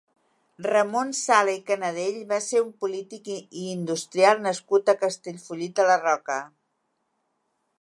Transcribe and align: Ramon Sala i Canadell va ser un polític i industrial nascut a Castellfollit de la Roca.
Ramon 0.67 1.09
Sala 1.17 1.51
i 1.57 1.59
Canadell 1.67 2.17
va 2.31 2.39
ser 2.45 2.61
un 2.67 2.71
polític 2.85 3.29
i 3.33 3.37
industrial 3.75 4.41
nascut 4.47 4.91
a 4.95 4.97
Castellfollit 5.03 5.77
de 5.81 5.87
la 5.93 5.99
Roca. 6.07 6.39